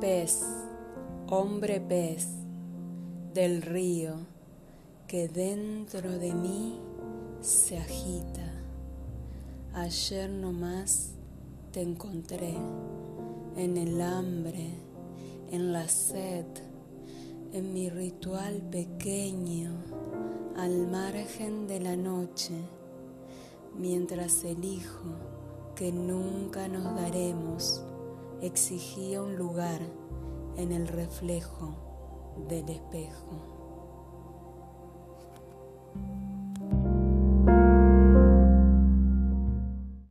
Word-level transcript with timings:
pez, 0.00 0.44
hombre 1.28 1.80
pez 1.80 2.28
del 3.34 3.62
río 3.62 4.14
que 5.06 5.28
dentro 5.28 6.18
de 6.18 6.32
mí 6.34 6.78
se 7.40 7.78
agita. 7.78 8.52
Ayer 9.74 10.30
nomás 10.30 11.10
te 11.72 11.82
encontré 11.82 12.54
en 13.56 13.76
el 13.76 14.00
hambre, 14.00 14.70
en 15.50 15.72
la 15.72 15.88
sed, 15.88 16.46
en 17.52 17.72
mi 17.72 17.90
ritual 17.90 18.62
pequeño, 18.70 19.72
al 20.56 20.86
margen 20.86 21.66
de 21.66 21.80
la 21.80 21.96
noche, 21.96 22.54
mientras 23.76 24.44
el 24.44 24.64
hijo 24.64 25.14
que 25.74 25.90
nunca 25.90 26.68
nos 26.68 26.84
daremos 26.94 27.82
exigía 28.40 29.22
un 29.22 29.36
lugar 29.36 29.80
en 30.56 30.72
el 30.72 30.88
reflejo 30.88 31.76
del 32.48 32.68
espejo. 32.68 33.57